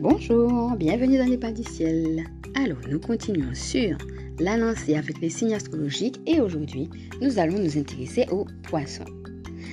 [0.00, 2.22] Bonjour, bienvenue dans les pas du ciel.
[2.54, 3.98] Alors, nous continuons sur
[4.38, 6.88] l'annoncé avec les signes astrologiques et aujourd'hui,
[7.20, 9.06] nous allons nous intéresser aux poissons.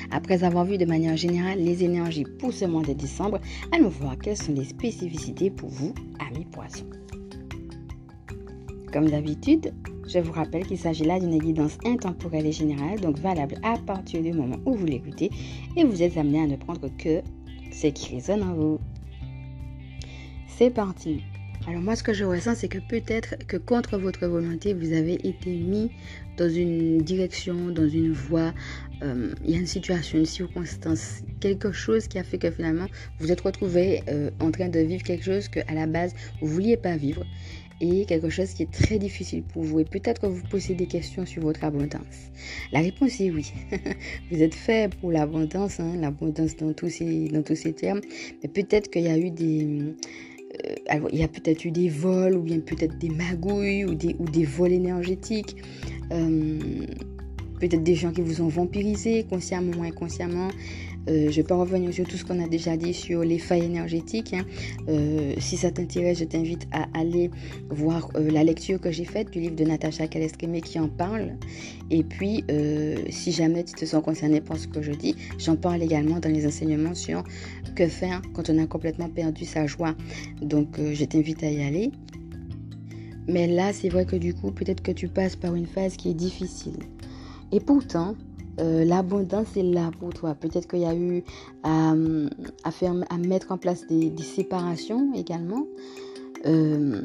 [0.10, 3.40] Après avoir vu de manière générale les énergies pour ce mois de décembre,
[3.72, 5.94] allons voir quelles sont les spécificités pour vous,
[6.28, 6.90] amis poissons.
[8.92, 9.76] Comme d'habitude,
[10.08, 14.24] je vous rappelle qu'il s'agit là d'une guidance intemporelle et générale, donc valable à partir
[14.24, 15.30] du moment où vous l'écoutez
[15.78, 17.22] et vous êtes amené à ne prendre que
[17.72, 18.80] ce qui résonne en vous.
[20.58, 21.22] C'est parti.
[21.68, 25.16] Alors moi, ce que je ressens, c'est que peut-être que contre votre volonté, vous avez
[25.28, 25.92] été mis
[26.38, 28.54] dans une direction, dans une voie.
[29.04, 32.86] Euh, il y a une situation, une circonstance, quelque chose qui a fait que finalement,
[33.20, 36.48] vous êtes retrouvé euh, en train de vivre quelque chose que à la base, vous
[36.48, 37.26] vouliez pas vivre
[37.82, 39.82] et quelque chose qui est très difficile pour vous.
[39.82, 42.32] Et peut-être que vous posez des questions sur votre abondance.
[42.72, 43.52] La réponse est oui.
[44.32, 48.00] vous êtes fait pour l'abondance, hein, l'abondance dans tous ces, dans tous ces termes.
[48.42, 49.96] Mais peut-être qu'il y a eu des
[50.92, 54.16] euh, il y a peut-être eu des vols ou bien peut-être des magouilles ou des,
[54.20, 55.56] ou des vols énergétiques.
[56.12, 56.60] Euh,
[57.60, 60.50] peut-être des gens qui vous ont vampirisé consciemment ou inconsciemment.
[61.08, 63.38] Euh, je ne vais pas revenir sur tout ce qu'on a déjà dit sur les
[63.38, 64.34] failles énergétiques.
[64.34, 64.46] Hein.
[65.38, 67.30] si ça t'intéresse, je t'invite à aller
[67.70, 71.34] voir la lecture que j'ai faite du livre de Natacha Calestrémé qui en parle.
[71.92, 72.44] Et puis,
[73.10, 76.32] si jamais tu te sens concerné par ce que je dis, j'en parle également dans
[76.32, 77.24] les enseignements sur
[77.76, 79.96] que faire quand on a complètement perdu sa joie.
[80.42, 81.92] Donc, euh, je t'invite à y aller.
[83.28, 86.10] Mais là, c'est vrai que du coup, peut-être que tu passes par une phase qui
[86.10, 86.78] est difficile.
[87.52, 88.16] Et pourtant,
[88.60, 90.36] euh, l'abondance est là pour toi.
[90.36, 91.24] Peut-être qu'il y a eu
[91.64, 95.66] à, faire, à mettre en place des, séparations également.
[96.46, 97.02] Euh,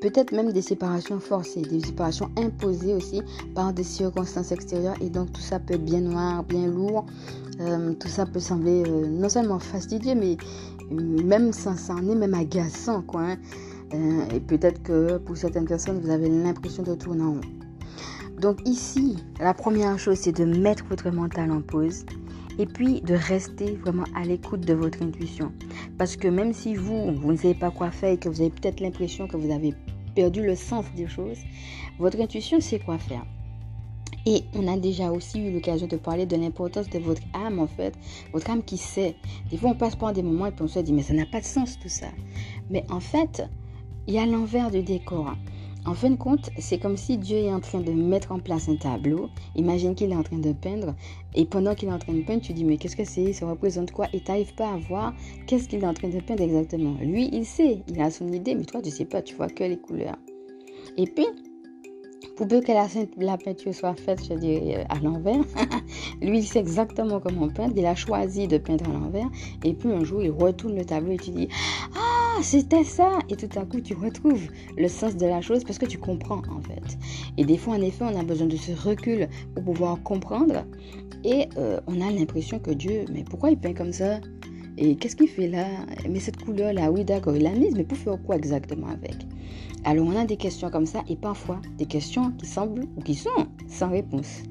[0.00, 3.22] peut-être même des séparations forcées, des séparations imposées aussi
[3.54, 4.96] par des circonstances extérieures.
[5.00, 7.06] Et donc tout ça peut être bien noir, bien lourd.
[7.60, 10.36] Euh, tout ça peut sembler euh, non seulement fastidieux, mais
[10.90, 13.02] même ça, ça en est même agaçant.
[13.02, 14.26] Quoi, hein.
[14.34, 17.40] et peut-être que pour certaines personnes, vous avez l'impression de tourner en rond.
[18.42, 22.04] Donc ici, la première chose, c'est de mettre votre mental en pause
[22.58, 25.52] et puis de rester vraiment à l'écoute de votre intuition.
[25.96, 28.50] Parce que même si vous, vous ne savez pas quoi faire et que vous avez
[28.50, 29.72] peut-être l'impression que vous avez
[30.16, 31.38] perdu le sens des choses,
[32.00, 33.24] votre intuition sait quoi faire.
[34.26, 37.68] Et on a déjà aussi eu l'occasion de parler de l'importance de votre âme, en
[37.68, 37.94] fait.
[38.32, 39.14] Votre âme qui sait.
[39.52, 41.26] Des fois, on passe par des moments et puis on se dit, mais ça n'a
[41.26, 42.08] pas de sens tout ça.
[42.70, 43.44] Mais en fait,
[44.08, 45.36] il y a l'envers du décor.
[45.84, 48.68] En fin de compte, c'est comme si Dieu est en train de mettre en place
[48.68, 49.28] un tableau.
[49.56, 50.94] Imagine qu'il est en train de peindre.
[51.34, 53.32] Et pendant qu'il est en train de peindre, tu dis, mais qu'est-ce que c'est?
[53.32, 54.06] Ça représente quoi?
[54.12, 55.12] Et tu n'arrives pas à voir
[55.46, 56.94] qu'est-ce qu'il est en train de peindre exactement.
[57.00, 59.64] Lui, il sait, il a son idée, mais toi, tu sais pas, tu vois que
[59.64, 60.18] les couleurs.
[60.96, 61.26] Et puis,
[62.36, 65.44] pour peu que la, la peinture soit faite, je dirais, à l'envers,
[66.22, 67.74] lui, il sait exactement comment peindre.
[67.76, 69.28] Il a choisi de peindre à l'envers.
[69.64, 71.48] Et puis, un jour, il retourne le tableau et tu dis,
[71.96, 75.78] ah c'était ça Et tout à coup, tu retrouves le sens de la chose parce
[75.78, 76.98] que tu comprends en fait.
[77.36, 80.64] Et des fois, en effet, on a besoin de ce recul pour pouvoir comprendre.
[81.24, 84.20] Et euh, on a l'impression que Dieu, mais pourquoi il peint comme ça?
[84.78, 85.66] Et qu'est-ce qu'il fait là?
[86.08, 89.16] Mais cette couleur-là, oui, d'accord, il l'a mise, mais pour faire quoi exactement avec?
[89.84, 93.14] Alors, on a des questions comme ça et parfois des questions qui semblent ou qui
[93.14, 93.30] sont
[93.68, 94.42] sans réponse.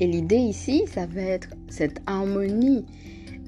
[0.00, 2.84] Et l'idée ici, ça va être cette harmonie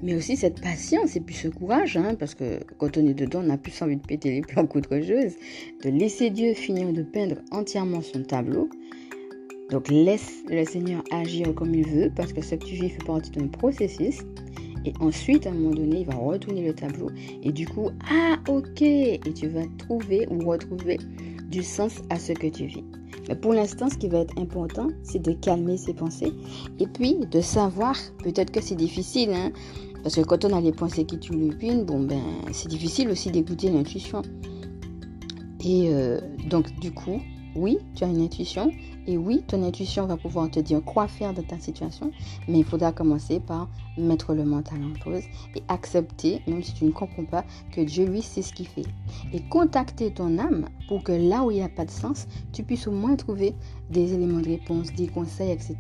[0.05, 3.41] mais aussi cette patience et puis ce courage, hein, parce que quand on est dedans,
[3.41, 5.33] on n'a plus envie de péter les plans qu'autre chose,
[5.83, 8.69] de laisser Dieu finir de peindre entièrement son tableau.
[9.71, 13.05] Donc laisse le Seigneur agir comme il veut, parce que ce que tu vis fait
[13.05, 14.21] partie d'un processus.
[14.85, 17.11] Et ensuite, à un moment donné, il va retourner le tableau.
[17.43, 20.99] Et du coup, ah ok, et tu vas trouver ou retrouver
[21.49, 22.85] du sens à ce que tu vis.
[23.29, 26.33] Mais pour l'instant, ce qui va être important, c'est de calmer ses pensées
[26.79, 29.51] et puis de savoir, peut-être que c'est difficile, hein,
[30.05, 32.21] parce que quand on a les pensées qui tuent l'épine, bon ben
[32.53, 34.21] c'est difficile aussi d'écouter l'intuition.
[35.65, 37.23] Et euh, donc du coup,
[37.57, 38.71] oui, tu as une intuition
[39.07, 42.11] et oui, ton intuition va pouvoir te dire quoi faire dans ta situation,
[42.49, 45.23] mais il faudra commencer par mettre le mental en pause
[45.57, 48.87] et accepter, même si tu ne comprends pas, que Dieu lui sait ce qu'il fait.
[49.33, 52.63] Et contacter ton âme pour que là où il n'y a pas de sens, tu
[52.63, 53.55] puisses au moins trouver
[53.89, 55.77] des éléments de réponse, des conseils, etc.